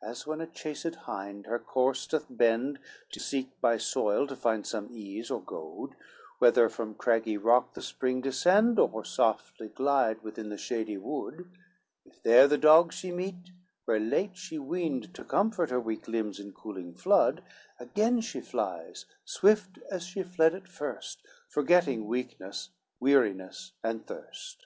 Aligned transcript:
CIX 0.00 0.10
As 0.10 0.26
when 0.26 0.40
a 0.40 0.46
chased 0.46 0.94
hind 0.94 1.44
her 1.44 1.58
course 1.58 2.06
doth 2.06 2.24
bend 2.30 2.78
To 3.10 3.20
seek 3.20 3.50
by 3.60 3.76
soil 3.76 4.26
to 4.28 4.34
find 4.34 4.66
some 4.66 4.88
ease 4.90 5.30
or 5.30 5.42
goad; 5.42 5.94
Whether 6.38 6.70
from 6.70 6.94
craggy 6.94 7.36
rock 7.36 7.74
the 7.74 7.82
spring 7.82 8.22
descend, 8.22 8.78
Or 8.78 9.04
softly 9.04 9.68
glide 9.68 10.22
within 10.22 10.48
the 10.48 10.56
shady 10.56 10.96
wood; 10.96 11.50
If 12.06 12.22
there 12.22 12.48
the 12.48 12.56
dogs 12.56 12.94
she 12.94 13.12
meet, 13.12 13.50
where 13.84 14.00
late 14.00 14.38
she 14.38 14.58
wend 14.58 15.14
To 15.16 15.22
comfort 15.22 15.68
her 15.68 15.80
weak 15.80 16.08
limbs 16.08 16.40
in 16.40 16.54
cooling 16.54 16.94
flood, 16.94 17.44
Again 17.78 18.22
she 18.22 18.40
flies 18.40 19.04
swift 19.26 19.78
as 19.90 20.02
she 20.04 20.22
fled 20.22 20.54
at 20.54 20.66
first, 20.66 21.20
Forgetting 21.50 22.06
weakness, 22.06 22.70
weariness 23.00 23.72
and 23.84 24.06
thirst. 24.06 24.64